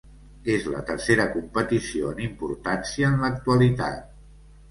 És 0.53 0.63
la 0.75 0.79
tercera 0.85 1.27
competició 1.33 2.13
en 2.15 2.23
importància 2.29 3.13
en 3.13 3.21
l'actualitat. 3.27 4.03